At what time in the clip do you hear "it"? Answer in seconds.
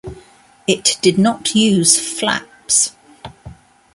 0.65-0.97